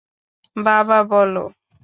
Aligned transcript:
বাবা, 0.55 0.97
বলো। 1.03 1.43